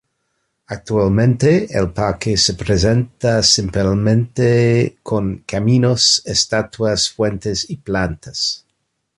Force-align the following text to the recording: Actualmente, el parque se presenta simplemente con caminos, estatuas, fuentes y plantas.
Actualmente, 0.65 1.67
el 1.77 1.91
parque 1.93 2.35
se 2.35 2.55
presenta 2.55 3.43
simplemente 3.43 4.97
con 5.03 5.43
caminos, 5.45 6.23
estatuas, 6.25 7.07
fuentes 7.11 7.69
y 7.69 7.77
plantas. 7.77 8.65